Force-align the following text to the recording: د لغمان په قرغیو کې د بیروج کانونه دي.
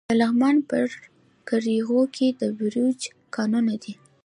د 0.09 0.11
لغمان 0.21 0.55
په 0.69 0.77
قرغیو 1.47 2.01
کې 2.15 2.27
د 2.39 2.41
بیروج 2.57 2.99
کانونه 3.35 3.73
دي. 3.83 3.93